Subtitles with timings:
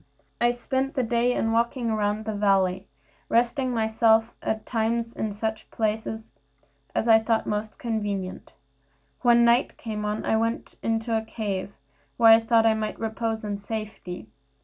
[0.41, 2.87] I spent the day in walking about in the valley,
[3.29, 6.31] resting myself at times in such places
[6.95, 8.53] as I thought most convenient.
[9.21, 11.73] When night came on I went into a cave,
[12.17, 14.27] where I thought I might repose in safety.